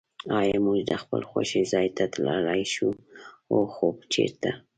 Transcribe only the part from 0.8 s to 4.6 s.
د خپل خوښي ځای ته تللای شوای؟ هو. خو چېرته؟